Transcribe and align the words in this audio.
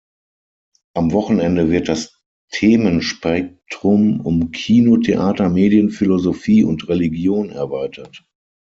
Am 0.95 1.11
Wochenende 1.11 1.69
wird 1.69 1.87
das 1.87 2.19
Themenspektrum 2.49 4.19
um 4.21 4.49
Kino, 4.49 4.97
Theater, 4.97 5.47
Medien, 5.49 5.91
Philosophie 5.91 6.63
und 6.63 6.89
Religion 6.89 7.51
erweitert. 7.51 8.25